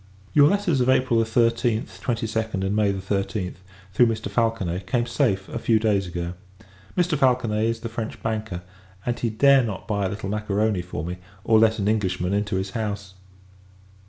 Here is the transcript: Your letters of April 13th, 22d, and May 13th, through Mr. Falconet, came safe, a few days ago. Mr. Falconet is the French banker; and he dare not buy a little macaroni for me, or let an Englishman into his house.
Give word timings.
Your 0.33 0.49
letters 0.49 0.81
of 0.81 0.89
April 0.89 1.19
13th, 1.19 1.99
22d, 1.99 2.55
and 2.63 2.75
May 2.75 2.91
13th, 2.91 3.57
through 3.93 4.07
Mr. 4.07 4.31
Falconet, 4.31 4.87
came 4.87 5.05
safe, 5.05 5.47
a 5.47 5.59
few 5.59 5.77
days 5.77 6.07
ago. 6.07 6.33
Mr. 6.97 7.15
Falconet 7.15 7.65
is 7.65 7.81
the 7.81 7.87
French 7.87 8.23
banker; 8.23 8.63
and 9.05 9.19
he 9.19 9.29
dare 9.29 9.61
not 9.61 9.87
buy 9.87 10.07
a 10.07 10.09
little 10.09 10.27
macaroni 10.29 10.81
for 10.81 11.05
me, 11.05 11.17
or 11.43 11.59
let 11.59 11.77
an 11.77 11.87
Englishman 11.87 12.33
into 12.33 12.55
his 12.55 12.71
house. 12.71 13.13